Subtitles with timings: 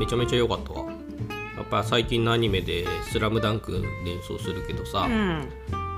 [0.00, 0.86] めちゃめちゃ良かったわ。
[1.58, 5.46] やっぱ最近のアニメで「スラムダンク連想するけどさ、うん。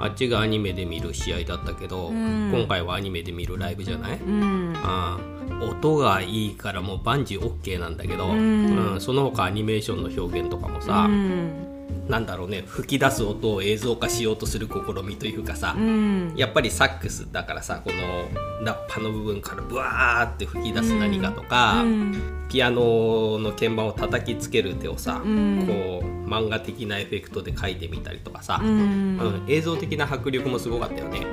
[0.01, 2.51] あっちがアニメで見る試合だったけど、ん。
[2.51, 4.73] 今回はアニメで見るライブじゃない、うん。
[4.83, 8.95] ああ音がいいからもう万事 OK なんだけど、ん。
[8.95, 11.72] うんその他アニメーションの表現とかもさ、うん
[12.09, 16.35] なんだろうね吹き出す音を映像化しようとする試みというかさ、うん。
[16.37, 22.47] やっぱりサックスだからさこのラッパの部分からブワーって吹き出す何かとか、うん。
[22.51, 25.65] ピアノの鍵盤を叩きつける手をさ、うん。
[25.67, 28.69] こう漫画的なエフェクトで描いてみたりとかさ、うん。
[28.69, 31.27] うん映像的な迫力もすごかったよね。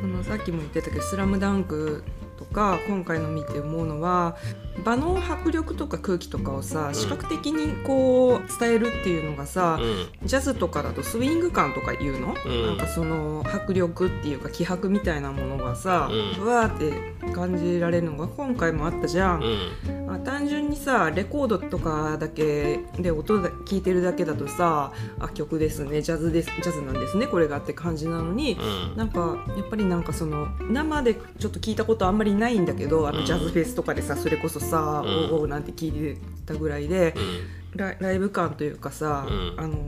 [0.00, 2.23] このさっきも言ってたけど「スラムダンクと
[2.54, 4.36] か今回の見て思うのは
[4.84, 9.90] 場の迫力とか空気とかをさ視覚的にこう伝えるっていうのがさ、うん。
[9.90, 9.94] うん
[10.24, 12.66] ジャズとかだとスイング感とか言うの、うん。
[12.66, 16.42] なんかその迫力っていうか気迫みたいなものがさ、うん。
[16.42, 19.42] うわーって感じられるのが今回もあったじゃん。
[19.42, 20.06] うん。
[20.06, 28.58] まあ、単純にさレコードとかだけで音だ聞いてるだけだとさあ曲ですねジャズですジャズなんですねこれがって感じなのに、
[28.92, 28.96] うん。
[28.96, 33.16] なんかやっぱりなんかその生でちょっと聞いたことあんまりないんだけどあうん。
[33.18, 35.10] のジャズフェスとかでさそれこそさ「うん。
[35.10, 37.78] おーおーなんて聞いてたぐらいでうん。
[37.78, 39.54] ライライブ感というかさ、うん。
[39.56, 39.78] あの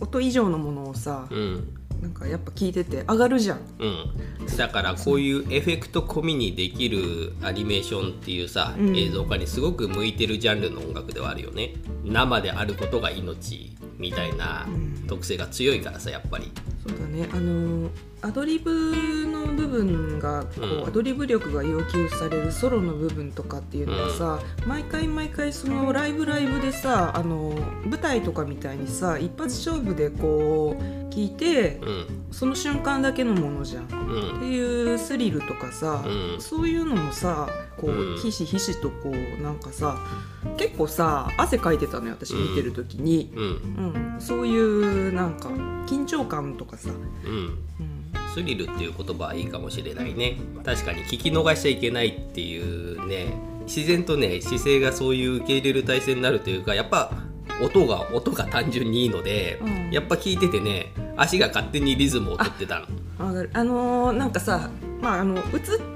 [0.00, 1.68] 音以上のものをさうん。
[2.00, 3.60] なんかやっぱ聞いてて上がるじゃん。
[3.78, 8.96] うん、だからこういうエフェクト込みにできるアニメーションっていうさ、うん。
[8.96, 11.72] 映像化にすごく向いてるジャンルの音楽ではあるよね。
[12.04, 15.06] 生であることが命みたいなうん。
[15.06, 16.52] 特性が強いからさやっぱり。
[16.86, 17.28] そうだね。
[17.32, 17.88] あの
[18.26, 20.86] アドリブの部分がこう、うん。
[20.88, 27.54] アドリブ力が要求されるソロの部分とかっていうのがさ、毎回毎回そのライブライブでさあの
[27.84, 30.82] 舞台とかみたいにさ一発勝負でこう
[31.14, 32.06] 聞いてうん。
[32.32, 33.84] その瞬間だけのものじゃん。
[33.84, 34.40] っうん。
[34.40, 36.40] ていうスリルとかさ、うん。
[36.40, 38.18] そういうのもさこう、うん。
[38.18, 39.96] ひしひしとこうなんかさ
[40.56, 44.14] 結構さ汗かいてたのよ私見てる時に、うん。
[44.14, 44.20] うん。
[44.20, 45.48] そういうなんか
[45.86, 47.58] 緊張感とかさ、うん。
[47.78, 47.95] うん、
[48.36, 50.36] スリルっていう言葉はいいかもしれないね。
[50.62, 53.32] 確かに聞き逃しちゃいけないっていうね。
[53.66, 57.12] 自然とね姿勢がそういう受け入れる体制になるというかやっぱ
[57.62, 59.90] 音が音が単純にいいので、うん。
[59.90, 62.86] やっぱ聞いててね足が勝手にリズムを取ってたの。
[63.18, 64.68] あのーなんかさ
[65.00, 65.42] まああの映っ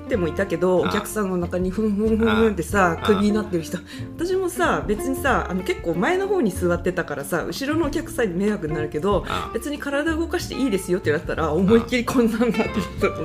[0.08, 0.88] てもいたけどあ。
[0.88, 3.06] お客さんの中にふんふんふんふんってさあ。
[3.06, 3.78] クビになってる人。
[4.16, 9.50] 私もさ別にさあの結構前の方に座ってたからさ後ろのお客さんに迷惑になるけどあ。
[9.54, 12.68] 別に体動かしていいですよって言われたら思いっきりこんなんなって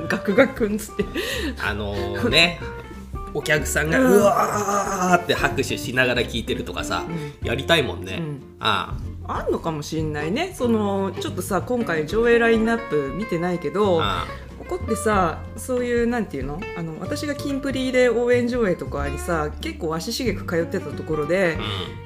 [0.08, 1.04] ガクガクんつって。
[1.64, 2.60] あのーね
[3.34, 4.12] お客さんがうん。
[4.12, 7.04] うわーって拍手しながら聞いてるとかさ、
[7.42, 8.42] やりたいもんね、うん。
[8.60, 8.96] あ
[9.28, 9.42] あ。
[9.42, 10.54] んのかもしんないね。
[10.54, 14.26] そのちょっとさ今回上映ラインナップ見てないけどあ
[14.66, 16.60] あ怒ってさそういうなんていうの？
[16.76, 21.56] あの私がキンプリで応援上映とかにさ結構足しげく通ってたところで、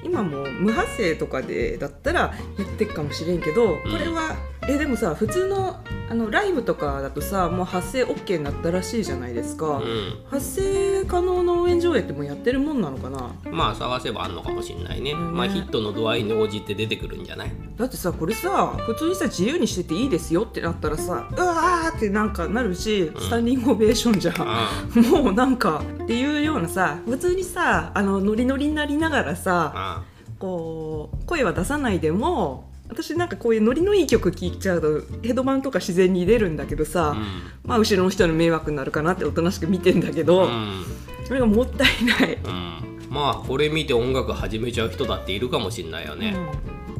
[0.04, 2.32] う今もう無発声とかでだったらや
[2.64, 4.36] ってっかもしれんけど、これは
[4.68, 9.82] えでもさ普通のあのライブとかだとさもう発声 OK になったらしいじゃないですか、ん、
[10.28, 13.30] 発声可能の応援上映ってもうやってるもんなのかな？
[13.46, 17.52] うん、まあ探せばあんのかもしんないね、うんまあヒットの度合いに応じて出てくるんじゃない？
[17.76, 24.68] だってさこれさ普通にさ自由にしてていいですよってなったらさうわーってなんかなるしスタンディングオベーションじゃん、あ
[25.12, 30.02] もうなんかっていうようなさ普通にさあのノリノリになりながらさあ
[30.40, 37.24] こう声は出さないでも私なんかこういうノリのいい曲聴いちゃうとヘドバンとか自然に出るんだけどさ、うん。
[37.64, 40.84] まあ後ろの人の迷惑になるかなっておとなしく見てんだけど、うん。
[41.24, 42.38] それがもったいない。
[42.42, 46.36] うん、まあこれ見て音楽始めちゃう人だっているかもしんないよね、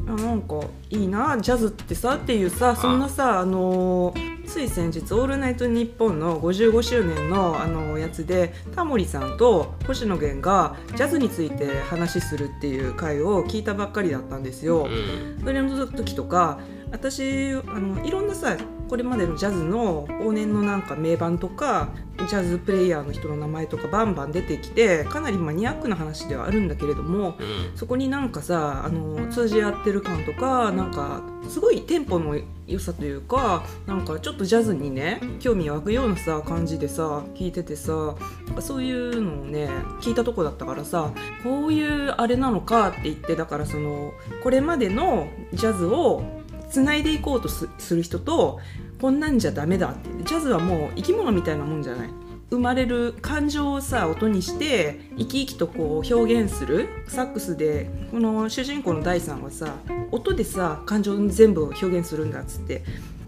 [0.07, 14.89] うん、あなんかいいなジャズってさっていうさそんなさあのーつい先日「オールナイトニッポン」の55周年のあのやつでタモリさんと星野源がジャズについて話するっていう回を聞いたばっかりだったんですよ。
[14.89, 16.59] うんそれの時とか
[16.91, 18.57] 私あのいろんなさ
[18.89, 27.77] これまでのジャズの往年のなんか名盤とかジャズプレイヤーの人の名前とかバンバン出てきてかなりマニアックな話ではあるんだけれどもうん。
[27.77, 38.15] そこになんかさあの通じ合ってる感とかなんかすごいテンポの良さというかなんかちょっとジャズにね興味湧くようなさ感じでさ聞いててさ
[38.59, 39.69] そういうのをね
[40.01, 41.11] 聞いたとこだったからさ
[41.43, 46.40] こういうあれなのかって言ってだからそのこれまでのジャズを
[46.71, 48.59] つないでいこうとする人と
[48.99, 50.09] こんなんじゃダメだって。
[50.23, 52.09] ジャズはもう生き物みたいなもんじゃない。
[52.49, 56.87] 生まれる感情をさ音にして生き生きとこう表現する。
[57.07, 59.75] サックスでこの主人公の大さんはさ
[60.11, 62.83] 音でさ感情全部表現するんだっつって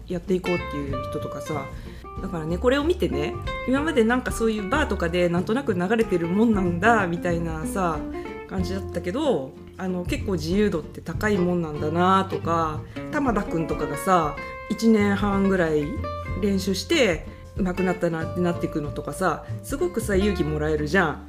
[0.08, 1.66] やっていこうっていう人とかさ。
[2.22, 3.34] だからねこれを見てね
[3.66, 7.98] 今までなんかそういうバーとかでなんとなく流れてるもんなんだみたいなさ
[8.48, 12.80] 感じだったけどあの結構自由度って高いもんなんだなとか
[13.12, 14.36] 玉田君とかがさ
[14.70, 15.84] 1年半ぐらい
[16.40, 17.26] 練習して
[17.56, 21.26] 上手くなったなってなっていくのとかさすごくさ勇気もらえるじゃん。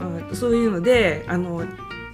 [0.00, 1.62] あそういうのであの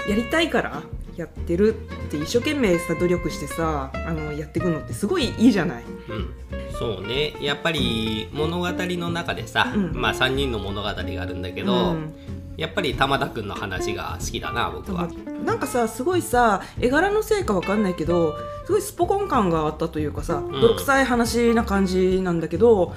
[0.09, 0.83] やりたいから
[1.17, 5.85] やってるって一生懸命さ努力してさあのやっていくのってすごいいいじゃない。
[6.09, 6.35] うん。
[6.73, 7.35] そうね。
[7.41, 9.93] やっぱり物語の中でさ、うん。
[9.95, 12.13] まあ3人の物語があるんだけど、うん
[12.56, 15.09] やっぱり玉田君の話が好きだな僕は。
[15.45, 22.95] なんかさすごいさ絵柄のせいかわかんないけどすごいスポコン感があったというかさ、泥臭い話な感じなんだけど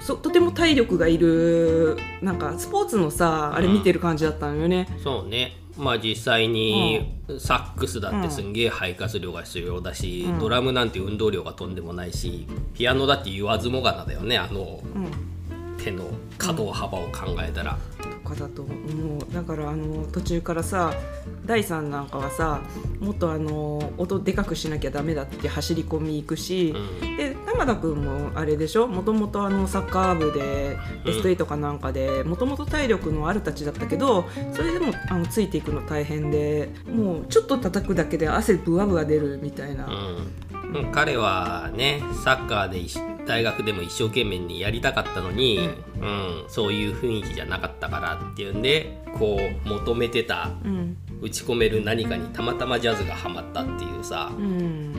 [0.00, 4.88] そとても体力がいるなんかスポーツのさあれ見てる感じだったのよね。
[5.02, 5.56] そうね。
[5.76, 10.38] まあ実際にサックスだってすんげえ肺活量が必要だし、うん。
[10.38, 15.10] ドラムなんて運動量がとんでもないしピアノだって言わずもがなだよねあのうん。
[15.82, 16.04] 手の
[16.36, 17.78] 可動幅を考えたら。
[18.30, 18.70] とかだと思
[19.18, 19.34] う。
[19.34, 20.92] だからあの途中からさ
[21.44, 22.60] 第3なんかはさ
[23.00, 27.16] もっとあの音でかくしなきゃダメだって走り込み行くし、うん。
[27.16, 28.86] で玉田君もあれでしょ？
[28.86, 34.24] もともとあのサッカー部でベスト8かなんかでもともと体力のあるたちだったけど
[34.54, 43.00] それでもあのついていくの大変でもうちょっと叩くだけで汗ブワブワ出るみたいな、うん、彼はねサッカーで一
[43.30, 46.44] 大学でも一生懸命にやりたかったのに、うん。
[46.48, 50.96] そういう雰囲気じゃなかったからっていうんでこう求めてたうん。
[51.22, 54.92] 打ち込める何かにたまたまジャズがハマったっていうさうん。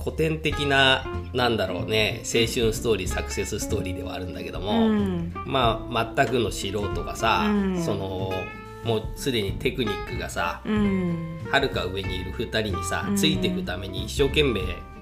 [0.00, 5.32] 古典的ななんだろうね青春ストーリーサクセスストーリーではあるんだけどうも、ん。
[5.44, 7.82] まあ全くの素人がさ、うん。
[7.82, 8.32] その
[8.84, 11.40] もうすでにテクニックがさうん。
[11.50, 13.16] はるか上にいる2人にさうん。
[13.16, 14.60] ついていくために一生懸命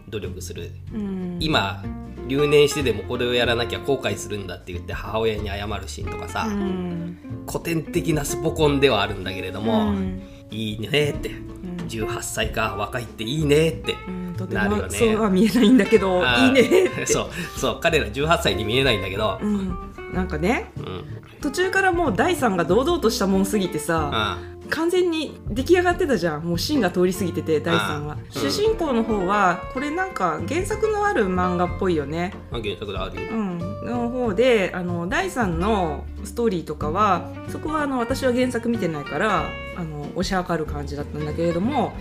[0.08, 0.70] 努力する。
[0.94, 1.38] うん。
[1.40, 1.82] 今
[2.28, 7.18] 留年してでもこれをやらなきゃ後悔するんだって言って母親に謝るシーンとかさ、うん。
[7.48, 10.22] 古典的なスポコンではあるんだけれども、うん。
[10.50, 11.46] いいねって、ん。
[11.88, 14.98] 18歳か若いっていいねって、うんとてもなるよね。
[14.98, 17.06] そうは見えないんだけどいいねって。
[17.06, 21.04] そうそう彼ら18歳に見えないんだけど、うん、なんかねうん。
[21.40, 24.38] 途中からもう第3が堂々としたもんすぎてさあ
[24.70, 26.42] 完全に出来上がってたじゃん。
[26.42, 32.32] もう芯が通り過ぎてて第3はあー主人公の方はこれなんか原作のある漫画っぽいよね。
[32.50, 33.58] あ原作であるよ、うん。
[33.84, 39.46] の方であの第3のストーリーとかはそこはあの私は原作見てないから
[39.76, 41.92] あの推し量る感じだったんだけれども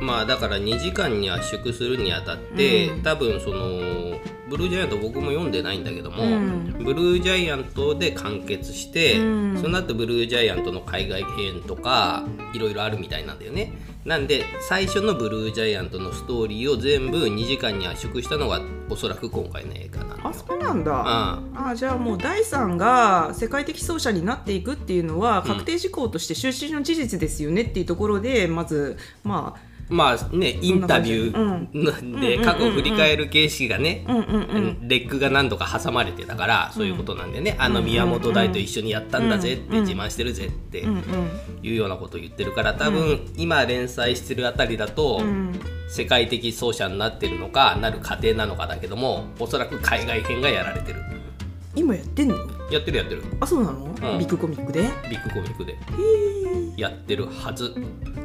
[0.00, 3.02] まあだから2時間に圧縮するにあたって、うん。
[3.02, 4.18] 多分その
[4.48, 6.74] ブルージャイアント僕も読んでないんだけども、うん。
[6.84, 9.58] ブルージャイアントで完結して、うん。
[9.60, 13.72] その後ブルージャイアントの海外編とかいろいろあるみたいなんだよね。
[14.04, 18.60] なんで最初のブルージャイアントのストーリーを全部2時間に圧縮したのが
[18.90, 20.92] おそらく今回の映画なのあそうなんだ。
[20.94, 34.04] ああじゃあもう第3が世界的奏者になっていくっていうのは確定事項として収集の事実ですよねっていうところでまずまあまあねインタビューで過去を振り返る形式がね、
[34.82, 41.02] レックが何度か挟まれてたからそういうことなんでね、あの宮本大と一緒にやったんだぜってうん自慢してるぜってうん
[41.62, 45.22] いうようなことを言ってるから多分今連載してるあたりだと
[45.88, 51.00] 世界的奏者になってるのかなる過程なのかだけどもおそらく海外編がやられてる
[51.74, 52.36] 今やってんの？
[52.70, 53.22] やってるやってる。
[53.40, 53.94] あそうなの、ん。
[54.18, 54.84] ビッグコミックで？
[54.84, 55.76] へビッグコミックで。
[56.76, 56.80] え。
[56.80, 57.74] やってるはず。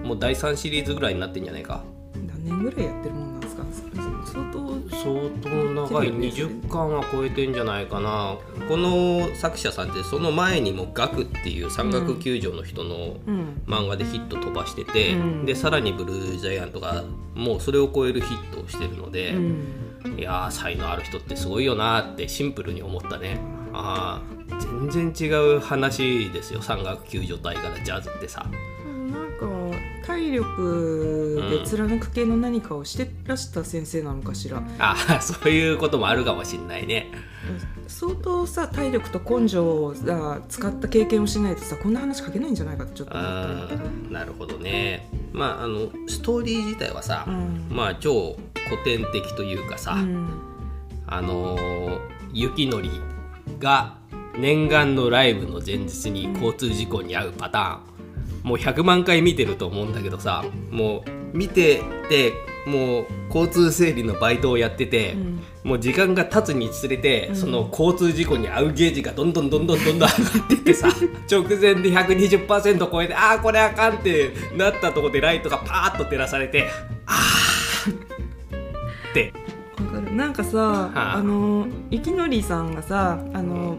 [0.04, 1.84] もう第3シリーズぐらいになってんじゃないか。
[2.16, 3.64] 何年ぐらいやってるもんなんですか？
[4.26, 4.60] 相当
[4.90, 5.50] 相当
[5.90, 6.14] 長い。
[6.14, 8.38] 20巻は超えてんじゃないかな。
[8.68, 13.62] この作者さんってその前にも「ガク」っていう山岳救助の人のうん。
[13.66, 15.46] 漫画でヒット飛ばしてて、うん。
[15.46, 17.04] でさらにブルージャイアントが
[17.36, 19.66] もうそれを超えるヒットをしてるので、うん
[20.18, 23.40] いやー才能ある人ってすごいよなーってシンプルに思ったね。
[23.74, 28.46] あー全然違う話ですよ山岳救助隊からジャズってさ。
[29.12, 29.48] なんか
[30.06, 37.12] 体力で貫く系の何かをしてらした先生なのかしら、あーそういうこともあるかもしんないね。
[37.88, 45.10] 相当さ体力と根性をさ使った経験をしないとさこんな話書けないんじゃないかってちょっと思ったなるほどね。
[45.32, 47.68] まああのストーリー自体はさ、うん。
[47.70, 48.38] まあ超
[48.70, 50.28] 古典的というかさ、うん。
[51.08, 52.92] あのー雪のり
[53.60, 53.98] が
[54.38, 62.34] 念願のライブの前日に交通事故に遭うパターン、もう100万回見てると思うんだけどさもう見てて
[62.66, 65.40] もう交通整理のバイトをやってて、ん。
[65.64, 70.88] もう時間が経つにつれて、その交通事故に遭うゲージがどんどんどんどんどんどん上がってってさ
[71.30, 76.70] 直前で120%超えてああこれあかんってなったとこでライトがパーッと照らされて
[77.06, 77.39] ああ
[79.28, 79.34] って。
[79.84, 80.16] わかる。
[80.16, 81.16] なんかさ、あ。
[81.18, 83.78] あのゆきのりさんがさあの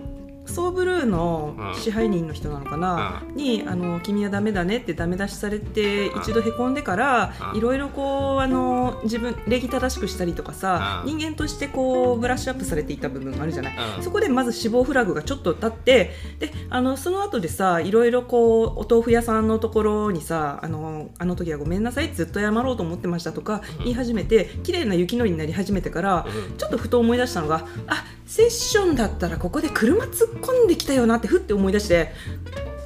[0.51, 1.81] ソーブルーのうん。
[1.81, 6.21] 支配人の人なのかな、にあの「君はダメだね」ってダメ出しされてうん。
[6.21, 7.59] 一度へこんでからうん。
[7.59, 11.19] いろいろこうあの自分礼儀正しくしたりとかさうん。
[11.19, 13.75] 人間としてこうブラッシュアップされていった部分があるじゃない？
[13.99, 14.03] うん。
[14.03, 26.57] そこでまず死亡フラグがちょっと立ってであのその後でさいろいろこうお豆腐屋さんのところにさあのあの時はごめんなさいずっと謝ろうと思ってましたとか言い始めて綺麗な雪のりになり始めてからうん。
[26.57, 32.13] ちょっとふと思い出したのがあセッションだったらここで車突っ込んできたよなってふって思い出して、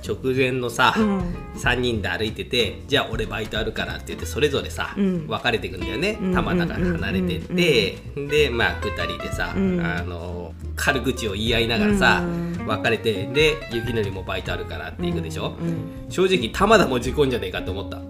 [0.03, 1.21] 直前のさ、うん、
[1.57, 5.27] 3人で歩いててじゃあ俺バイトあるからって言ってそれぞれさ、うん。
[5.29, 6.19] 別れていくんだよね。
[6.19, 9.81] うん玉田から離れてって、でまあ2人でさ、うん。
[9.85, 12.67] あの軽口を言い合いながらさ、うん。
[12.67, 18.01] 別れてで雪のりもバイトあるからって行くでしょ、うん正直玉田も事故んじゃねえかと思った。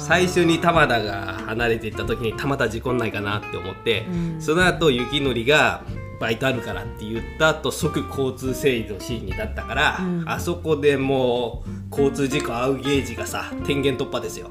[0.00, 4.42] 最初に玉田が離れていった時に玉田事故んないかなって思って、うん。
[4.42, 5.84] その後雪のりが
[6.20, 10.24] バイトあるからって言った後即交通整理のシーンになったから、うん。
[10.28, 14.50] あそこでもう交通事故合うゲージがさ天元突破ですよ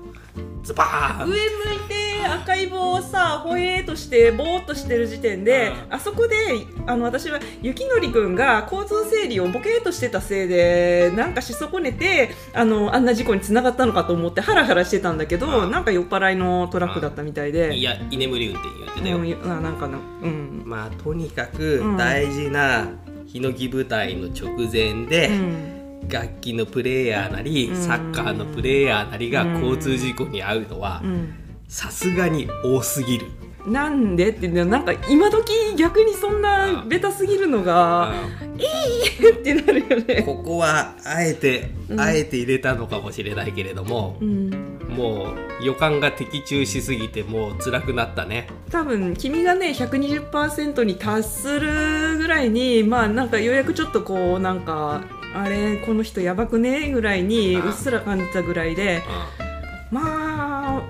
[0.63, 1.29] ズバーン。
[1.29, 5.94] 上向いて赤い棒をさほえーっとしてぼーっとしてる時点で、うん。
[5.94, 6.36] あそこで
[6.86, 15.72] あの私は雪のりくんが交通整理をボケーっとしてたせいでなんかし損ねてあのあんな事故につながったのかと思ってハラハラしてたんだけど、うん。
[15.72, 21.98] なんか酔っ払いのトラックだったみたいで、いや居眠り運転言ってたよ、うん、あなんかなうん、まあとにかくうん。
[21.98, 22.88] 大事な
[23.25, 25.76] ヒノキ舞台の直前で、うん
[26.09, 27.75] 楽器のプレイヤーなり、うん。
[27.75, 31.33] サッカーのプレイヤーなりが交通事故に遭うのはうん。
[31.67, 33.27] さすがに多すぎる。
[33.65, 38.13] なんでってなんか今時逆にそんなベタすぎるのが
[38.55, 40.23] ってなるよね。
[40.23, 41.99] ここはあえて、うん。
[41.99, 44.49] あえて入れたのかもしれないけれどもう、ん。
[44.87, 48.47] もう予感が的中しすぎてもう辛くなったね。
[48.71, 55.01] 多分君がね120%に達するぐらいにまあなんかようやくちょっとこうなんか
[55.38, 56.91] あれこの人やばくね？
[56.91, 59.03] ぐらいにあうっすら感じたぐらいで
[59.91, 60.84] まあ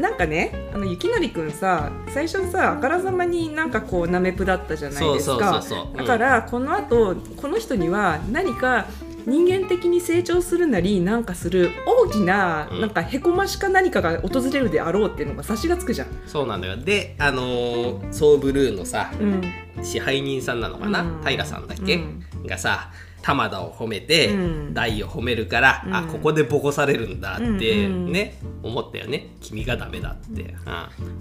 [0.00, 5.62] なんかねあの雪成くんさ最初さあからさまになんかこうなめぷだったじゃないですか。
[5.96, 8.86] だからこの後この人には何か
[9.24, 12.80] 人間的に成長するなりなんかする大きなうん。
[12.80, 16.08] なんかへこましか何かが訪れるであろうっていうのが察しがつくじゃん。
[16.26, 16.76] そうなんだよ。
[16.76, 19.42] で、あのーソーブルーのさ、うん。
[19.84, 21.24] 支配人さんなのかな、うん。
[21.24, 22.46] 平さんだっけ、うん。
[22.46, 22.90] がさ
[23.22, 24.74] 玉田を褒めて、うん。
[24.74, 25.94] 大を褒めるから、うん。
[25.94, 28.12] あここでボコされるんだってうんうん。
[28.12, 29.34] ね、思ったよね。
[29.40, 30.56] 君がダメだって、うん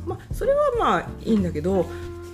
[0.05, 1.85] まあ、それはまあいいんだけど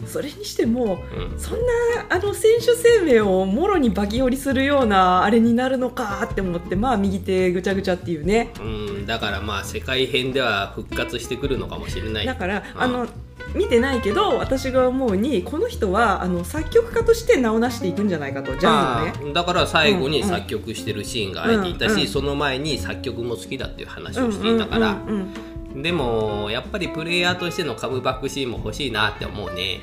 [0.06, 1.40] それにしてもうん。
[1.40, 1.66] そんな
[2.10, 8.52] あの選手生命をもろにバキ折りするようなあれになるのかって思ってまあ右手ぐちゃぐちゃっていうね。
[8.60, 12.26] うん、だからまあ世界編では復活してくるのかもしれない。
[12.26, 12.88] だからうんあ。
[12.88, 13.08] の
[13.56, 19.34] 見てないけど私が思うにこの人はあの作曲家として名を成していくんじゃないかとジャズのね。
[19.34, 22.08] だから最後に作曲してるシーンがあえていたし、うんうん。
[22.08, 25.08] その前に作曲も好きだっていう話をしていたから、うんうん。
[25.08, 25.34] うんうん
[25.76, 29.74] でもやっぱりプレイヤーとしてのカムバックシーンも欲しいなって思うね。
[29.74, 29.78] い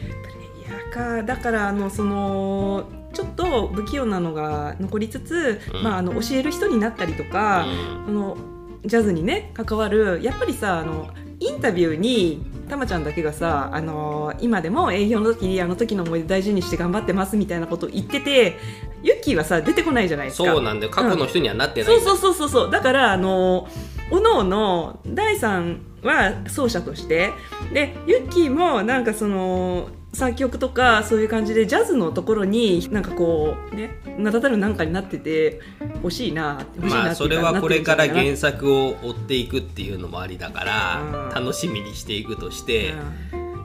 [0.68, 1.22] やか。
[1.22, 5.82] だからあのそのちょっと不器用なのが残りつつ、うん。
[5.84, 8.08] まあ、あの教える人になったりとか、うん。
[8.08, 8.36] あの
[8.84, 11.10] ジャズにね関わるやっぱりさあの
[11.44, 18.56] インタビューにたまちゃんだけがさあの今でも営業の時にあの時の思い出大事にして頑張ってますみたいなことを言ってて
[19.02, 20.50] ユッキーはさ出てこないじゃないですか。
[20.50, 20.90] そうなんだよ。
[20.90, 23.68] 過去の人にはなってないんだそうそうそうそうだからあの
[24.10, 27.32] おのおの第三は奏者として。
[27.72, 35.60] でユッキーもなんかその作曲とかそういう感じでジャズのところになんかこうね名だたるなんかになってて
[35.96, 41.34] 欲しいな欲しいなまあそれはこれから原作を追っていくっていうのもありだから、うん。
[41.34, 42.94] 楽しみにしていくとして、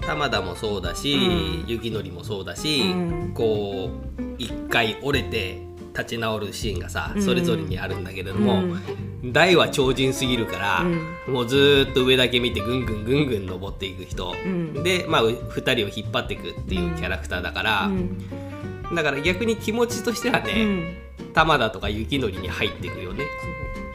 [0.01, 1.65] 玉田もそうだし、うん。
[1.67, 3.31] 雪のりもそうだし、うん。
[3.33, 5.61] こう一回折れて
[5.99, 7.21] 立ち直るシーンがさ、うん。
[7.21, 8.43] それぞれにあるんだけれどうん。
[8.43, 8.77] も、
[9.25, 11.33] 大は超人すぎるから、うん。
[11.33, 14.83] もうずーっと上だけ見てぐんぐんぐんぐん登っていく人、うん。
[14.83, 18.95] で、まあ、う二人を引っ張っていくっていうキャラクターだから、うん。
[18.95, 20.97] だから逆に気持ちとしてはうね、ん。
[21.33, 23.25] 玉田とか雪のりに入っていくよね。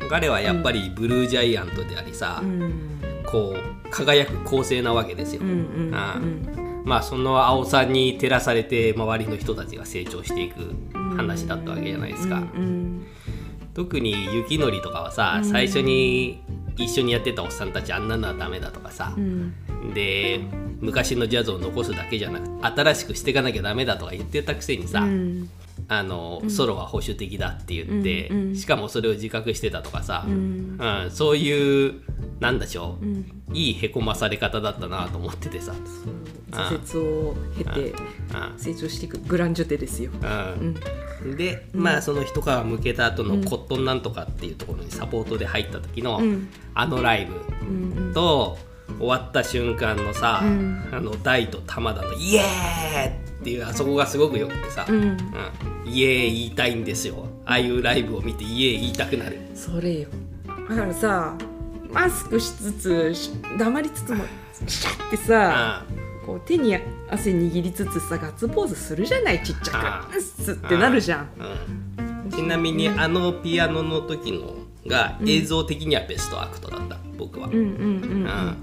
[0.08, 3.00] 彼はやっぱりブルージャイアントでありさ、うん。
[3.26, 5.42] こう輝く構成なわけですよ。
[6.84, 10.74] まあその青さんに照らされて周りの人たちが成長していく
[11.14, 12.38] 話だったわけじゃないですか。
[12.38, 13.06] うん
[13.74, 15.44] 特に雪のりとかはさ、うん。
[15.44, 16.40] 最初に
[16.76, 19.52] 一緒にやってたおっさんたちあんなのはダメだとかさう、ん。
[19.92, 20.40] で
[20.80, 25.50] 昔のジャズを残すだけじゃなく新しくしていかなきゃダメだとか言ってたくせにさ、うん。
[25.88, 28.56] あのソロは保守的だって言って、うんうん。
[28.56, 30.78] しかもそれを自覚してたとかさ、うん。
[30.80, 32.00] うんそういう
[32.40, 33.42] なんだしょう、うん。
[33.52, 35.74] いいへこまされ方だったなと思っててさ、
[36.54, 37.94] 挫折を経てう
[38.56, 40.10] 成長していくグランジュテですよ。
[40.12, 40.74] んうん。
[41.24, 46.48] うん、で、まあその一皮むけた後のコットンなんとかっていうところにサポートで入った時の、うん。
[46.74, 47.34] あのライブ
[47.66, 48.58] うんと
[48.98, 50.88] 終わった瞬間のさ、うん。
[50.92, 55.02] あの大と玉田の「イエーイ!」っていうあそこがすごくよくてさ、うん。
[55.02, 55.18] うん。
[55.86, 57.26] イエーイ言いたいんですよ。
[57.44, 59.38] ああいうライブを見てイエーイ言いたくなる。
[59.54, 60.08] それよ。
[60.68, 61.34] だからさ
[61.92, 64.24] マスクしつつし黙りつつも
[64.66, 65.84] シャッてさあ
[66.24, 66.76] こう手に
[67.08, 71.28] 汗握りつつさガッツポーズするじゃないちっちゃあくすってなるじゃん。
[72.24, 74.54] うん、ちなみにあのピアノの時の
[74.86, 78.56] が映像的にはベストアクトだった僕は、うんうんうんうん。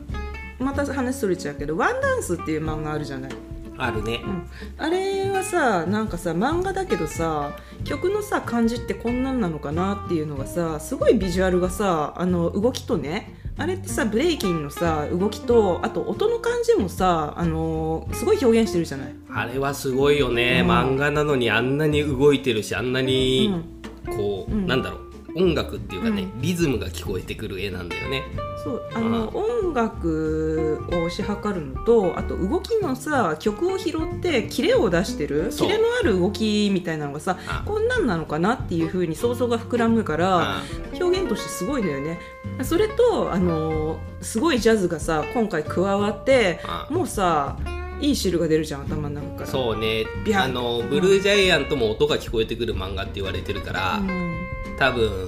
[0.60, 3.32] うん、また話それちゃうけど「ワンダンス」っていう漫画あるじゃない、
[3.78, 7.52] あるね、うん、あれはさなんかさ漫画だけどさ
[7.84, 19.16] 曲のさ感じってこんなんなのかなっていうのがさすごいビジュアルがさあの動きとねあれってさブレイキンのさ動きとあと音の感じもさあのすごい表現してるじゃない？
[19.30, 20.72] あれはすごいよね、うん。
[20.72, 23.64] 漫画なのにあんなに動いてるしあんなに
[24.08, 24.66] こう、うん。
[24.66, 28.24] なんだろう音楽っていうかね、うリズムが聞こえてくる絵なんだよね。
[28.64, 40.64] そうあの、音楽を推し量るのとあと動きのさ曲を拾ってキレを出してるキレのある動きみたいなのがさあこんなんなのかなっていう風に想像が膨らむからあ
[41.00, 42.20] 表現としてすごいんだよね。
[42.64, 47.58] それとあのすごいジャズがさ今回加わってあもうさ
[48.00, 49.48] いい汁が出るじゃん頭の中から。
[49.48, 50.06] そうね。
[50.36, 54.41] あのブルージャイアントも音が聞こえてくる漫画って言われてるから、うん
[54.82, 55.28] 多分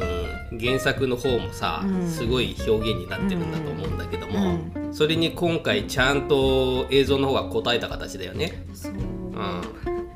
[0.59, 2.07] 原作の方もさ、うん。
[2.07, 4.57] すごい表現になってるんだと思うんだけども、う
[4.91, 8.65] それに今回ちゃんと映像の方が応えた形だよね。
[8.73, 8.93] そう。
[8.93, 9.61] うん。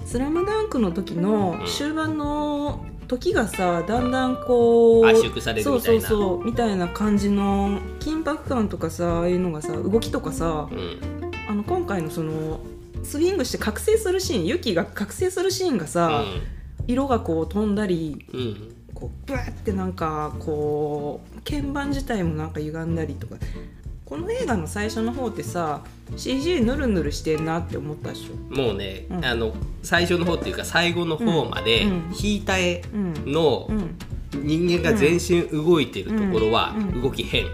[0.04, 1.68] スラムダンクの時のうん。
[1.68, 6.02] 終盤の時がさだんだんこう圧縮されるみたいな。
[6.02, 11.32] そうそうそうみたいな感じの緊迫感とかさああいうのがさ動きとかさうん。
[11.48, 12.60] あの今回のその
[13.04, 16.26] スイングして覚醒するシーンユキが覚醒するシーンがさ、
[16.88, 23.36] 色がこう飛んだりうんうんこうブワーってなんかこう鍵盤自体もなんか歪んだりとか。
[24.04, 25.82] この映画の最初の方ってさ
[26.16, 28.56] CG ぬるぬるしてんなって思ったでしょ。
[28.56, 29.26] もうね、うん。
[29.26, 32.16] あの最初の方っていうか最後の方までうんうん。
[32.18, 33.34] 引いた絵うん。
[33.34, 33.98] のうん。
[34.34, 37.02] 人間が全身動いてるところはうんうん。
[37.02, 37.48] 動き変、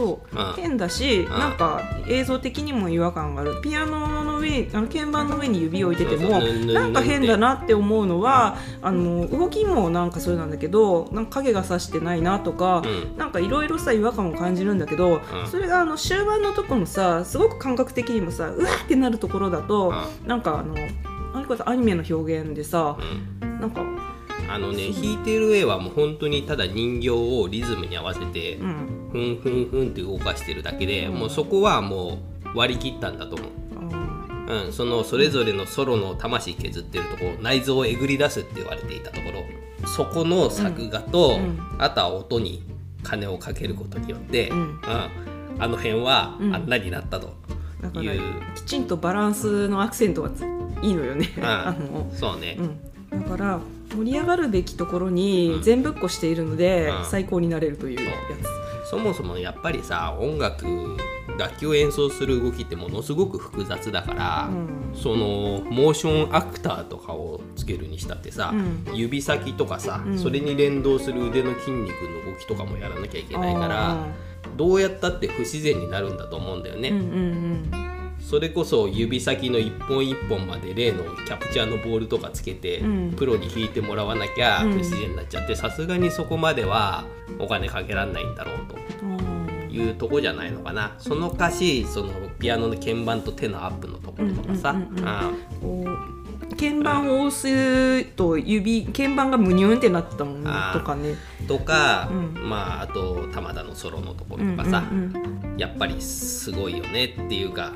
[0.00, 0.52] そう、うん。
[0.54, 3.60] 変だし、なんか映像的にも違和感がある。
[3.60, 13.18] ピアノの上あの鍵盤の上に指を置いててもなんか変だなって思うのは、あの動きもなんかそうなんだけどなんか影がさしてないなとか、うん。
[13.18, 15.48] なんかいろいろさ違和感を感じるんだけど、うん。
[15.48, 19.92] それがあの終盤のとこのさすごく感覚的にもさうわーってなるところだと、
[20.26, 20.74] なんかあの
[21.34, 22.96] あれこそアニメの表現でさ
[23.42, 23.60] う、ん。
[23.60, 23.82] なんか、
[24.50, 31.14] あのね弾いてる絵はもう本当にただ人形をリズムに合わせてうん、ふんふんふんって動かしてるだけで、うん。
[31.14, 32.18] もうそこはも
[32.54, 33.48] う割り切ったんだと思う。
[34.48, 41.58] あうん、そのそれぞれのソロの魂削ってるところ内臓をえぐり出すって言われていたところそこの作画と、うん。
[41.78, 42.62] あとは音に
[43.02, 44.58] 金をかけることによって、うん。
[44.58, 44.80] うん
[45.58, 46.54] あの辺はうん。
[46.54, 47.34] あんなになったと
[48.00, 48.20] いう、
[48.54, 50.42] きちんとバランスのアクセントがつ
[50.82, 51.28] いいのよね。
[51.36, 51.44] うん。
[51.44, 52.56] あのそうね、
[53.12, 53.60] うん、だから
[53.94, 55.62] 盛り上がるべきところにうん。
[55.62, 57.04] 全ぶっこしているので、うん。
[57.04, 58.12] 最高になれるというや
[58.84, 60.66] そもそもやっぱりさ音楽
[61.38, 64.50] 楽器を演奏する動きってものすごく複雑だから、
[64.92, 68.96] つ、そのモーションアクターとかをつけるにしたってさ、うん。
[68.96, 70.18] 指先とかさ、うん。
[70.18, 71.92] それに連動する腕の筋肉
[72.26, 74.06] の動きとかもやらなきゃいけないからあ
[74.56, 77.79] どうやったって不自然になるんだと思うんだよね、ーうんうん
[78.30, 83.12] それこそ指先の一本一本まで例のキャプチャーのボールとかつけて、うん。
[83.16, 84.70] プロに弾いてもらわなきゃうん。
[84.70, 87.06] 不自然になっちゃってさすがにそこまでは
[87.40, 90.94] お金かけられないんだろうというとこじゃないのかな。
[90.98, 94.76] その歌詞そのピアノの鍵盤と手のアップのところとかさ、
[96.56, 101.16] 鍵盤を押すと指鍵盤がムニュンってなったもんあーとかね。
[101.48, 102.48] とか、うん。
[102.48, 104.84] まああと玉田のソロのところとかさ、
[105.56, 107.72] やっぱりすごいよねっていうか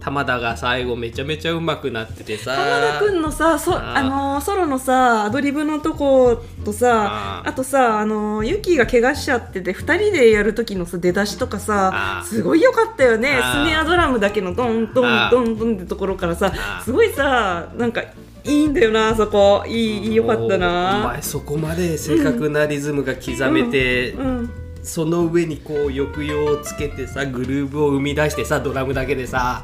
[0.00, 2.52] 玉田が最後めちゃめちゃ上手くなっててさ。
[2.54, 12.24] 浜田君のさそあのーソロのさアドリブのとことさあとさあのーユキが怪我しちゃってて2人でやる時のさ出だしとかあさー。
[12.24, 13.28] すごい良かったよね。
[13.28, 16.52] スネアドラムだけのドンドンドンドンってところからさ
[16.84, 19.64] すごいさなんかいいんだよなあそこ。
[19.66, 24.50] いいいい良かったおな前そこまで正確なリズムが刻めて、うん。
[24.82, 29.62] その上にこう抑揚をつけてさグルーブを生み出してさドラムだけでさ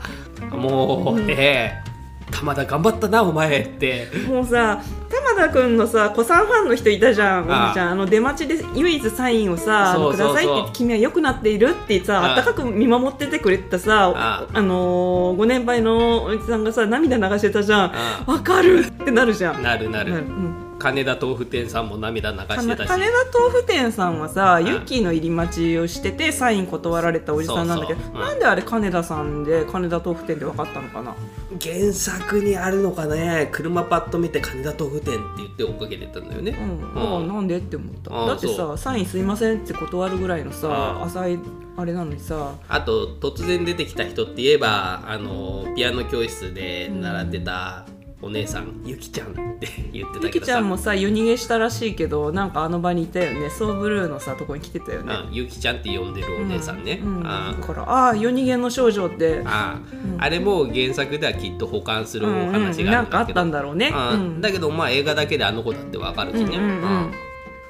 [0.51, 1.83] もうね、
[2.31, 4.09] 玉田頑張ったなお前って。
[4.29, 7.67] もうさ玉田君のさ子さんファンの人いたじゃんおあ。
[7.67, 7.91] あじちゃん。
[7.93, 14.63] あの出待ちで唯一サインをさくださいって君は良くなっているってさあったかく見守っててくれてたさああ。
[14.63, 17.93] のーご年配のおじさんがさ涙流してたじゃん。
[17.95, 19.63] あわかるってなるじゃん。
[19.63, 20.15] なるなる。
[20.15, 22.89] うん金田豆腐店さんも涙流金してたし。
[22.89, 24.67] 金田豆腐店さんはさ、ん。
[24.67, 28.15] ユッキーの入り待ちをしててサイン断られたおじさんなんだけどそうん。
[28.21, 31.15] なんであれ金田さんで金田豆腐店で分かったのかな？
[31.61, 33.49] 原作にあるのかね？
[33.53, 36.51] 車パッと見て金田豆腐店って言って追っかけてたんだよね。
[36.51, 41.03] うん、だからなんでって思った、うんだってそさサインすいませんって断るぐらいのさ、うん。
[41.05, 41.39] 浅い
[41.79, 42.55] あれなのにさ。
[42.69, 47.87] あと突然出てきた人って言えばあのピアノ教室で習ってた
[48.27, 50.53] お姉さん、ゆきちゃんって 言ってたゆきけどさ。
[50.53, 53.51] ちゃんもさ夜逃げしたらしいけどなんかあの場にいたよね。
[53.51, 59.43] ソーブルーのさとこに来てたよね、うんゆきちゃんって呼んでるお姉さんね、うんあだからああ夜逃げの少女って。
[59.45, 59.79] あ
[60.19, 67.11] あれも原作ではきっと保管するおうんうん話があなんかあっるんだけど、たんだろうね、あうんだけどまあ映画だけであの子だってわかるしね、うんうんうん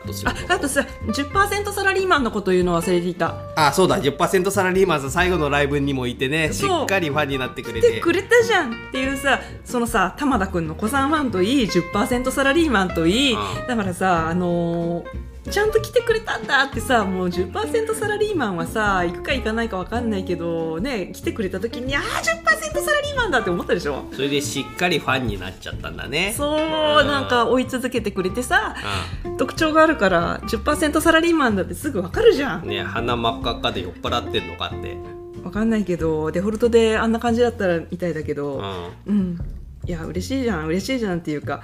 [0.06, 3.34] どうするああとさ10%サラリーマンのこと言うの忘れていた。
[3.56, 4.00] あそうだ。
[4.00, 8.00] 10%サラリーマンさん最後のライブにもいてねしっかりファンになってくれて。
[8.00, 13.66] くれたじゃんっていうさそのさ玉田君の子さんファンといい10%サラリーマンといい、うん。
[13.66, 24.04] だからさあのーちゃんと来てくれたんだってさもう10%サラリーマンはさ行くか行かないか分かんないけどね来てくれた時にあー10%サラリーマンだって思ったでしょ？
[24.12, 26.34] それでしっかりファンになっちゃったんだね。
[26.36, 27.06] そううん。
[27.06, 28.76] なんか追い続けてくれてさ
[29.24, 32.64] う特徴があるから10%サラリーマンだってすぐ分かるじゃん。
[32.66, 34.96] んね鼻真っ赤っかで酔っ払ってんのかって。
[35.42, 38.90] 分かんないけどデフォルトであんな感じだったらみたいだけうどん。
[39.06, 39.38] うん。
[39.86, 41.62] いや嬉しいじゃん嬉しいじゃんっていうか。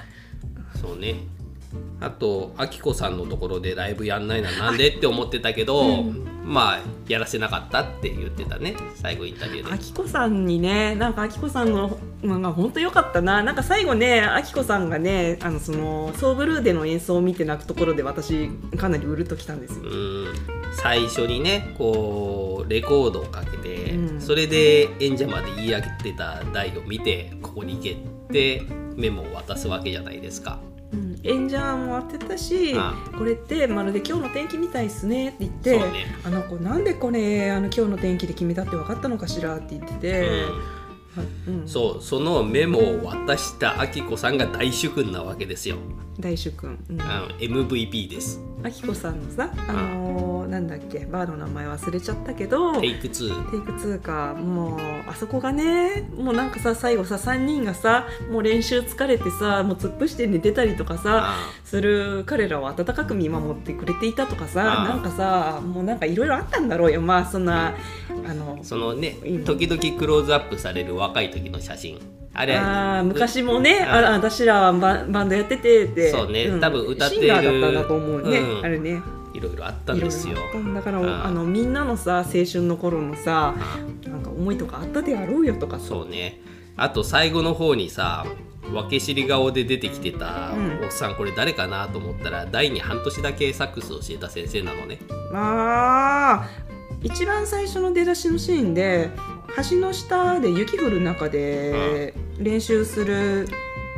[0.80, 1.16] そうね
[2.00, 6.28] あとあきこさんのところでライブやんないのはなんでって思ってたけど、うん。
[6.44, 8.74] まあやらせなかったって言ってたね。
[8.96, 13.44] 最後インタビューであきこさんにねなんかあきこさんののが本当良かったな。
[13.44, 19.85] なんか最後ねあきこさんがねあのそのソーブルーでの演奏を見て泣くところで私かなりうるっときたんですよ。
[19.85, 20.26] うん。
[20.72, 24.20] 最初にねこうレコードをかけて、うん。
[24.20, 27.96] それで演者まで言い上げてた台を見てここに行けっ
[28.32, 28.62] て
[28.96, 30.58] メモを渡すわけじゃないですか。
[30.92, 36.07] うん、演者も当てたしあこれってまるで今日の天気みたいっすねって言って、ね。
[36.24, 40.28] あの子なんでこれあの今日の天気で決めたって分かったのかしらって言ってて、
[41.46, 41.61] うん。
[41.61, 45.76] うん、そうそのメモを渡したあきこさんが大主君なわけですよ。
[46.22, 48.40] 大主君、うん、あの MVP です。
[48.64, 49.72] あきこさんのさあ。
[49.72, 53.50] のーなんだっけバーの名前忘れちゃったけどテイク2。
[53.50, 54.35] テイク2か。
[54.35, 67.00] もうあそこがねもうなんかさ最後さ3人がさもう練習疲れてさもう突っ伏して寝てたりとかさあする彼らを温かく見守ってくれていたとかさあなんかさもうなんかいろいろあったんだろうよ。
[67.00, 67.74] まあそんな
[68.28, 71.98] あのそのねうん時々クローズアップされる若い時の写真。
[72.35, 76.48] あれあー昔もねああ私らはババンドやっててってそうね。
[76.48, 76.61] ん。
[76.61, 77.22] 多分歌ってる。
[77.22, 78.64] シンガーだったんだと思うね、うん。
[78.64, 79.03] あれね。
[79.35, 80.37] いろいろあったんですよ。
[80.75, 81.25] だからうん。
[81.25, 85.87] あのみんなのさ青春の頃のさあなんか思いとかあったであろうよとかさ。
[85.87, 86.40] そうね。
[86.77, 88.27] あと最後の方にさ
[88.62, 90.85] 分け知り顔で出てきてたうん。
[90.85, 94.98] おっさん、これ誰かなと思ったら第に半年だけサックスを教えた先生なのね。
[95.33, 96.48] まあ。
[97.03, 99.11] 一番最初の出だしのシーンで
[99.70, 103.48] 橋の下で雪降る中で練習する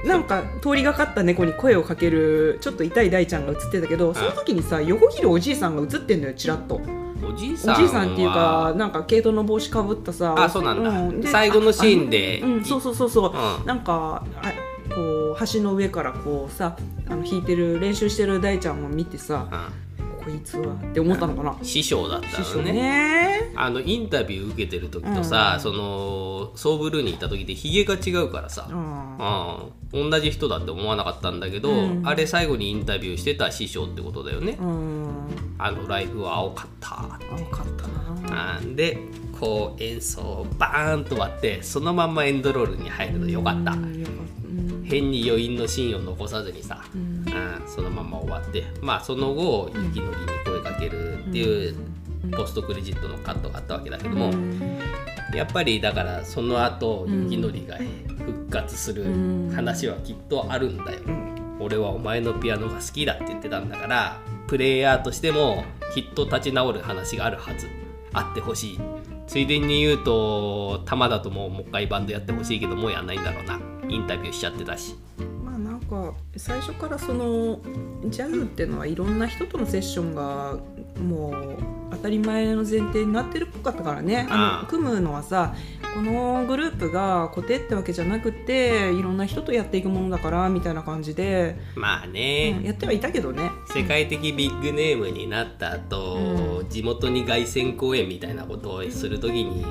[0.05, 6.81] なんか通りがかった猫に声をかけるちょっと痛い大ちゃんが映ってたけどその時にさ横切るおじいさんが映ってんのよちらっと。
[7.27, 7.81] おじいおさんは？
[7.81, 11.23] じいさんっていうかなんか毛糸の帽子かぶったさあそうなんだ。
[11.23, 12.41] で最後のシーンで。
[12.43, 13.33] あうんそうそうそうそう。
[13.33, 13.67] うん。
[13.67, 14.53] なんかあ
[14.95, 16.77] こう橋の上からこうさ
[17.09, 19.71] あの弾いてる練習してる大ちゃんを見てさ
[20.25, 21.57] こいつはって思ったのかな。
[21.63, 22.73] 師匠だったのね。
[22.73, 23.53] ね。
[23.55, 32.03] あのインタビュー受けてる時とさ、そのソーブルーに行った時でヒゲが違うからさ、あうん、同じ人だって思わなかったんだけど、うん。
[32.07, 35.29] あれ最後にインタビューしてた師匠ってことだよね、うん。
[35.59, 37.09] あのライブは青かった青
[37.47, 37.87] かった
[38.33, 38.57] な。
[38.57, 38.99] あで
[39.39, 43.73] こう演奏をバーンと割ってそのまんまエンドロールに入るのよかった、
[44.85, 51.77] 変に余韻のシーンを残さずにさ、うんうんそのまま終わってまあその後雪のりに声かけるっていう
[52.37, 54.79] ポストクレジットのカットがあったわけだけども、うん。
[55.35, 57.25] やっぱりだからその後うん。
[57.25, 59.09] 雪のりが復活するう
[59.49, 59.53] ん。
[59.55, 61.57] 話はきっとあるんだよ、うん。
[61.61, 67.69] 俺はお前のピアノが好きだって言ってたんだからプレイヤーとしてもきっと立ち直る話があるはず。
[68.13, 68.81] あってほしい。
[69.27, 73.59] ついでに言うと玉田とももう一回バンドやってほしいけどもうやんないんだろうな。
[73.89, 74.95] インタビューしちゃってたし
[75.95, 77.61] か最初からその
[78.07, 80.59] ジャズっていうのはいろんな人とのセッションが
[81.01, 81.57] もう
[81.93, 84.27] 当たり前の前提になってるっぽかったからね。
[84.29, 85.55] あの組むのはさ
[85.95, 93.51] このグループが固定ってわけじゃなくていろんな人とやっていくものだからみたいな感じで、まあね、うんやってはいたけどね。
[93.73, 99.65] 世界的ビッグネームになった後、う地元に凱旋公演みたいなことをするときに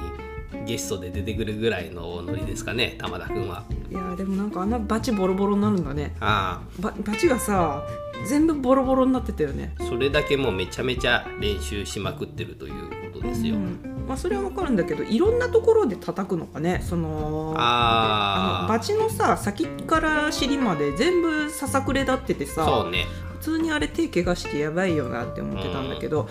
[0.65, 6.15] ゲストで出てくるぐらいのノリですかね玉田君はいやーでもなんかあんなバチボロボロになるんだね。
[6.19, 7.83] あババチがさ
[8.27, 9.75] 全部ボロボロになってたよね。
[9.79, 12.73] あそれだけもうめちゃめちゃ練習しまくってるという
[13.13, 14.05] ことですよ、うん。
[14.07, 16.83] まあ、それはわかるんだけどいろんなところで叩くのかね。
[16.83, 23.05] そのあああのバチのさ先から尻まで全部ささくれ立っててさそうね。
[23.41, 26.29] 普通にあれ手怪我してやばいよなって思ってたんだけど、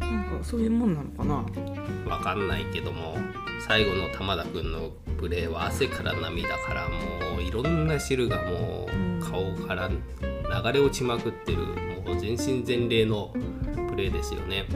[0.00, 1.44] なんかそういうもんなのかな。
[2.10, 3.16] わかんないけども
[3.66, 13.32] 最後の玉田君のプレーは汗から涙からもういろんな汁がもう顔から流れ落ちまくってるもう全身全霊の
[13.90, 14.66] プレーですよね。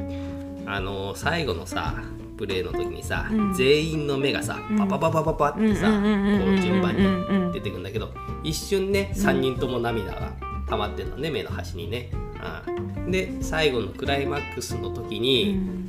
[0.67, 2.03] あの最後のさ
[2.37, 3.55] プレーの時にさ、うん。
[3.55, 10.33] 全員の目がさパパパパパパってさこう順番に出てくるんだけど一瞬ね3人とも涙が
[10.69, 12.11] 溜まってるのね目の端にね、
[12.97, 15.80] うん、で最後のクライマックスの時うに、ん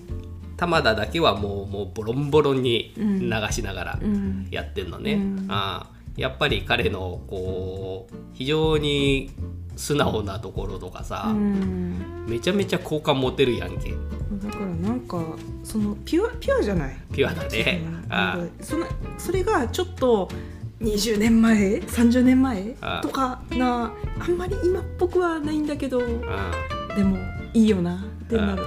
[0.61, 3.19] 玉田だけはもうもうボロンボロンにうん。
[3.19, 4.47] 流しながらうん。
[4.51, 5.47] やってるのね、うん。
[5.49, 9.31] ああやっぱり彼のこう非常に
[9.75, 12.25] 素直なところとかさ、うん。
[12.27, 13.91] めちゃめちゃ好感持てるやんけ。
[14.43, 15.19] だからなんか
[15.63, 16.95] そのピュアピュアじゃない？
[17.11, 17.81] ピュアだね。
[17.83, 18.85] うんあその
[19.17, 20.29] それがちょっと
[20.81, 26.05] 20年前30年前とかなあんまり今っぽくはないんだけどで
[27.03, 27.17] も
[27.53, 28.63] いいよなってなる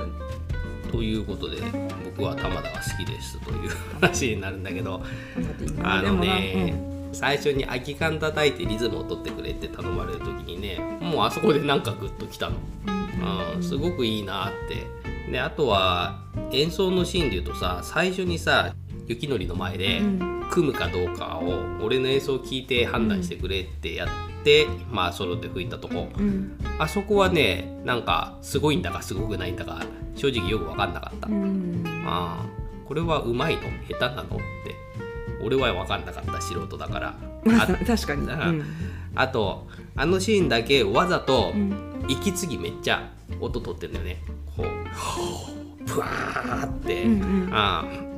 [0.95, 1.57] ということで
[2.05, 5.03] 僕は玉田が好きですという話になるんだけど
[5.83, 6.75] あのね、
[7.13, 12.57] 最初に空き缶叩いてリズムを取ってくれって頼まれる時にねもうあそこでなんかグッときたの、
[13.57, 15.05] うん、すごくいいなって。
[15.31, 16.21] であとは
[16.53, 18.75] 演奏のシーンで言うとさ最初にさ
[19.07, 20.35] 雪のりの前でうん。
[20.51, 26.09] 組むかどうかを俺の演奏を聞いて判断してくれってやって、まあソロで吹いたとこ。
[26.17, 26.59] うん。
[26.79, 31.85] あそこはねなんかすごいんだかすごくないんだか正直よく分かんなかった、うん。
[32.07, 32.47] ああ
[32.87, 34.27] これはうまいの下手なのっ
[34.65, 34.77] て
[35.43, 37.15] 俺は分かんなかった素人だから。
[37.87, 38.65] 確かに、あうん。
[39.15, 41.75] あとあのシーンだけわざとうん。
[42.07, 43.09] 息継ぎめっちゃ
[43.41, 44.23] 音取ってんだよね。
[44.57, 47.55] こうブワーって、うんうん。
[47.55, 48.15] ああ。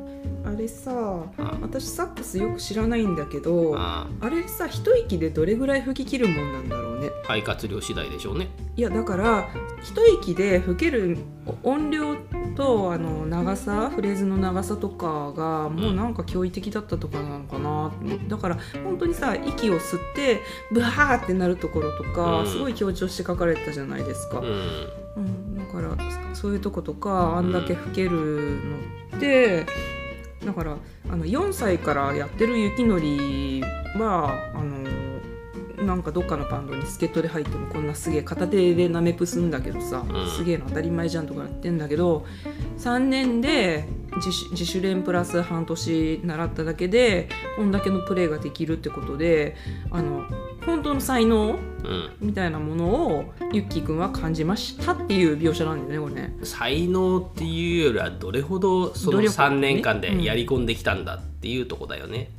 [0.56, 0.90] れさ
[1.38, 4.09] あ私サックスよく知らないんだけどあ。
[4.20, 6.86] あれさ一息でどれぐらい吹き切るもんなんだろう？
[7.00, 7.11] ね。
[7.22, 8.48] 肺活量次第でしょうね。
[8.76, 9.48] いやだから
[9.82, 11.16] 一息で吹ける
[11.62, 12.16] 音量
[12.56, 17.92] とあの長さフレーズの長さとかがもうなんか驚異的だったとかなのかな、
[18.28, 22.46] だから本当にさ息を吸ってブワーってなるところとか、うん。
[22.46, 24.88] すごい強調して書かれてたじゃないですか、うん。
[25.16, 28.11] うん、だからそういうとことかあんだけ吹ける
[29.11, 29.66] のって、
[30.44, 30.76] だから
[31.09, 33.62] あの4歳からやってる雪のり
[33.98, 34.85] はあの
[35.84, 40.30] なんかどっかのバンドに助っ人で入ってもこんなすげえ片手でなめプすんだけどさ、うん。
[40.30, 42.24] すげえの当たり前じゃんとかやってんだけど
[42.78, 49.56] 3年で自主自主練プラス半年習っただけでこんだけのプレーができるってことで
[49.90, 50.24] あの
[50.64, 52.10] 本当の才能うん。
[52.20, 56.36] みたいなものをユッキーくんは感じましたっていう描写なんだよねこれね。
[56.42, 59.44] 才能っていうよりはどれほどその努力ね。
[59.44, 62.30] 3年間でやり込んできたんだっていうとこだよね、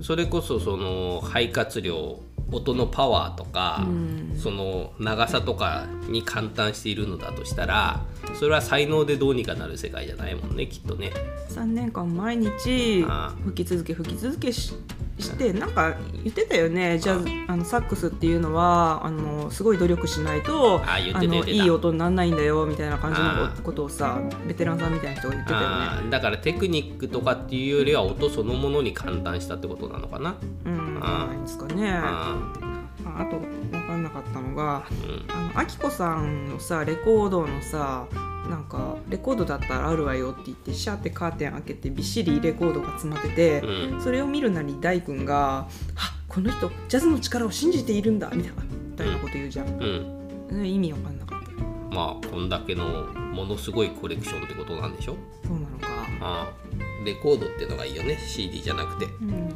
[0.00, 2.18] それこそその肺活量
[2.50, 4.18] 音のパワーとか、うん。
[4.38, 8.04] その長さとかに感嘆しているのだとしたら
[8.38, 11.10] それは才能でどうにかなる世界じゃないもんねきっとね。
[11.48, 13.04] 3年間毎日
[13.44, 14.74] 吹き続け吹き続けし
[15.18, 16.98] してなんか言ってたよね。
[16.98, 17.56] じゃああ。
[17.56, 23.54] のサックスっていうのはあのすごい努力しないとあのいい音にならないんだよみたいな感じあ。
[23.56, 26.10] のことをさベテランさんみたいな人が言ってたよね。
[26.10, 30.36] だからテクニックとかっていうよりは音そのものに感嘆したってことなのかな。
[30.64, 31.90] うん、じゃないですかね。
[31.90, 35.32] あと分かんなかったのがーうん。
[35.32, 38.06] あのアキコさんのさレコードのさ
[38.48, 44.00] なんかレコードだったらあるわよって言ってシャーってカーテン開けてびっしりレコードが詰まってて、うん。
[44.00, 49.70] それを見るなり大君が「あこの人ジャズの力を信じているんだ」みたいなみたいなこと言うじゃん、う
[50.54, 50.62] ん。
[50.62, 51.94] ね意味わかんなかった。
[51.94, 55.16] まあこんだけのものすごいコレクションってことなんでしょ？
[55.44, 55.88] そうなのか。
[56.20, 56.52] ああ。
[57.04, 58.18] レコードっていうのがいいよね。
[58.26, 59.04] CD じゃなくて。
[59.04, 59.52] うん、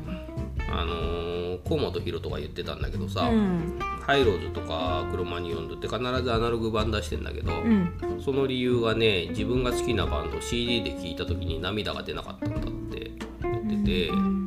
[0.70, 3.78] あのー河本大とか言ってたんだけどさ、うん。
[4.00, 14.42] ハイローズとかクロマニヨンドって必ずアナログ版出してんだけど、うん、その理由がね自分が好きなバンドを CD で聴いた時に涙が出なかったんだって言ってて、うん。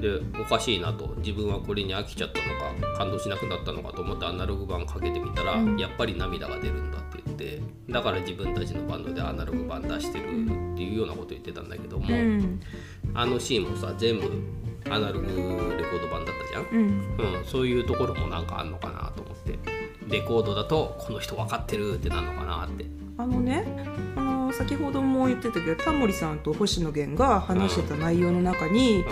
[0.00, 5.76] でおかしいなと自分はこれに飽きちゃったのか感動しなくなったのかと思ってアナログ版かけてみたら、うん。
[5.78, 10.26] やっぱり涙が出るんだって言ってだから自分たちのバンドでアナログ版出してるっ
[10.76, 12.60] ていうようなこと言ってたんだけども、うん。
[13.12, 14.30] あのシーンもさ全部
[14.88, 17.38] アナログレコード版だったじゃん、うん。
[17.38, 19.58] うん、そういうところもなんかあんのかなと思って。
[20.08, 22.84] レコードだとこの人分かってるってなるのかなって。
[23.16, 23.66] あのね
[24.16, 29.04] あの先ほども言ってたけどタモリさんと星野源が話してた内容の中に、う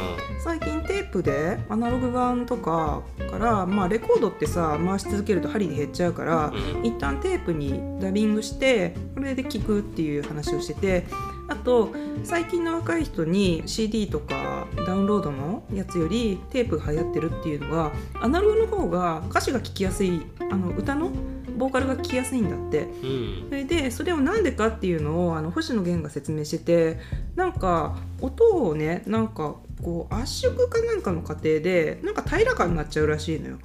[0.43, 6.87] 最近テープでアナログ版とかから、まあ、レコードってさ回し続けると針で減っちゃうから、んうん。
[6.87, 11.07] 一旦テープにダビングしてこれで聴くっていう話をしてて
[11.49, 21.11] あと最近の若い人に CD とかダウンロードのやつよりテープが流行ってるっていうのはアナログの方が歌詞が聴きやすいあの歌の
[21.59, 22.83] ボーカルが聴きやすいんだって。
[22.83, 23.47] うん。
[23.49, 27.01] それでそれをなんでかっていうのをあの星野源が説明してて
[27.35, 33.59] なんか音をねなんかこう圧縮かなんかの過程でなんか平らかになっちゃうらしいのよ。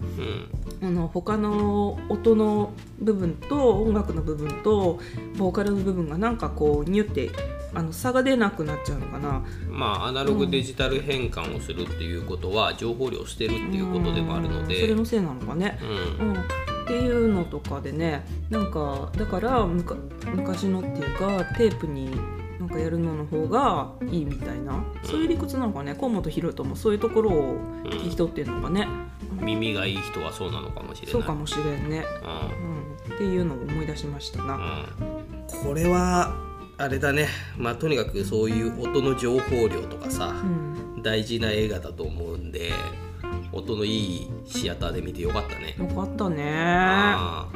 [0.82, 0.88] うん。
[0.88, 5.00] あの他の音の部分と音楽の部分と
[5.38, 7.30] ボーカルの部分がなんかこうニュって
[7.76, 9.44] あの差が出なくなっちゃうのかな。
[9.70, 14.68] まあアナログデジタル変換をするっていうことは情報量を捨てるっていうことでもあるのうん。
[14.68, 15.80] でそれのせいなのかね。
[16.20, 16.30] うん。
[16.30, 16.36] うん、っ
[16.88, 19.96] ていうのとかでねなんかだからむか
[20.34, 22.10] 昔のっていうかテープに
[22.60, 24.84] なんかやるのの方がいいみたいな。
[25.04, 25.96] そういう理屈なのかね。
[25.96, 28.88] 河本大翔もそういうところを聞き取ってるのかね、
[29.42, 31.12] 耳がいい人はそうなのかもしれない。
[31.12, 32.06] そうかもしれんね、
[33.10, 35.64] ううん、っていうのを思い出しましたな、んうん。
[35.68, 36.34] これは
[36.84, 37.30] あれだね。
[37.58, 40.34] まあとにかくそういう音の情報量とかさ
[40.96, 42.72] うん、大事な映画だと思うんで
[43.54, 45.76] 音のいいシアターで見てよかったね。
[45.80, 46.44] よかったね。
[46.46, 47.50] あ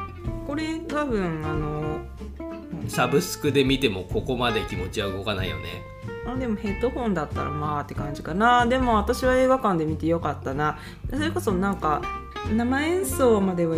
[0.45, 5.81] これ多分あのーサブスクで見てもここまで気持ちは動かないよね。
[6.25, 8.65] あでもヘッドホンだったらまあって感じかな。
[8.65, 10.79] でも私は映画館で見てよかったな。
[11.09, 12.01] それこそなんか
[12.49, 13.77] 生演奏までは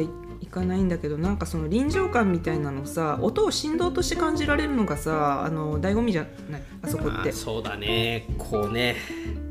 [0.49, 6.62] かないんだけどなんかその臨場感みたいなのさ音を振動として感じられるのがさあの醍醐味じゃない？
[6.81, 7.31] あそこって。
[7.31, 8.25] そうだね。
[8.38, 8.95] こうね。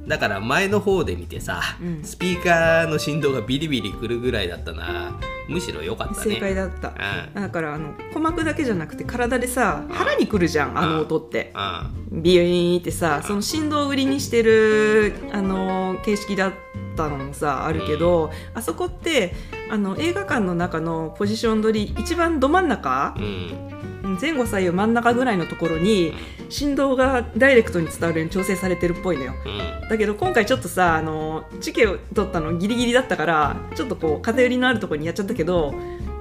[0.07, 2.03] だから前の方で見てさ、うん。
[2.03, 5.19] スピーカーの振動がビリビリくるぐらいだったな。
[5.49, 6.35] むしろ良かったね。
[6.35, 6.95] 正解だった。
[7.35, 7.43] うん。
[7.43, 11.53] だからあの鼓膜だけじゃなくて体でさ腹にくるじゃんあの音って。
[12.11, 12.23] うん。
[12.23, 16.68] ビヨーンってさその振動を売りにしてるあの形式だった
[17.07, 19.35] のもさあるけど、あそこって
[19.71, 23.15] あの映画館の中のポジション取り一番ど真ん中？
[23.17, 24.19] うん。
[24.21, 26.15] 前後左右真ん中ぐらいのところに
[26.49, 29.35] 振動がダイレクトに伝わるように調整されてるっぽいのよ。
[29.45, 29.89] うん。
[29.89, 35.75] だけど今回ちょっとさあのチケを取ったのギリギリだったからちょっとこう偏りのあるところにやっちゃったけど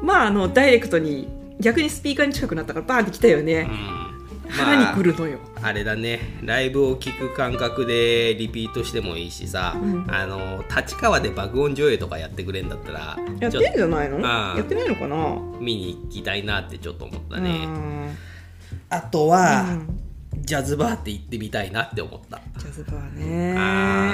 [0.04, 1.28] まああのダイレクトに
[1.60, 4.07] 逆にスピーカーに近くなったからバーンってきたよね、うん
[4.50, 6.20] 腹にくるのよ、あれだね。
[6.44, 10.06] ライブを聴く感覚でリピートしてもいいしさ、うん。
[10.10, 14.26] あの立川で爆音上映とかやってくれんだったらやってんじゃないの？
[14.26, 15.16] ああやってないのかな？
[15.16, 18.18] と見に行きたいなってちょっと思ったうね、ん。
[18.90, 20.00] あとは、うん。
[20.40, 23.56] ジャズバーって行ってみたいなって思った、ジャズバーあね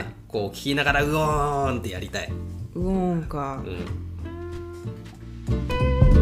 [0.02, 2.32] ーこう聴きながらうおーんってやりたい、
[2.74, 3.62] ウォーンか。
[3.64, 3.70] う
[6.10, 6.13] ん、